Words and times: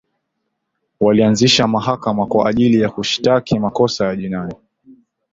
walianzisha 0.99 1.67
mahakama 1.67 2.25
kwa 2.25 2.49
ajili 2.49 2.81
ya 2.81 2.89
kushitaki 2.89 3.59
makosa 3.59 4.05
ya 4.05 4.15
jinai 4.15 4.53